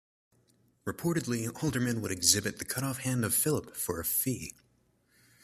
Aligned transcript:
Reportedly, 0.83 1.47
Alderman 1.61 2.01
would 2.01 2.09
exhibit 2.09 2.57
the 2.57 2.65
cut-off 2.65 3.01
hand 3.01 3.23
of 3.23 3.35
Philip 3.35 3.75
for 3.75 3.99
a 3.99 4.03
fee. 4.03 4.55